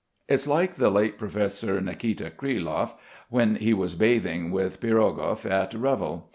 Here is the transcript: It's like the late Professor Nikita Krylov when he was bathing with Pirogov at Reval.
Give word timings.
It's 0.27 0.47
like 0.47 0.73
the 0.77 0.89
late 0.89 1.19
Professor 1.19 1.79
Nikita 1.79 2.31
Krylov 2.35 2.95
when 3.29 3.57
he 3.57 3.71
was 3.71 3.93
bathing 3.93 4.49
with 4.49 4.81
Pirogov 4.81 5.45
at 5.45 5.75
Reval. 5.75 6.27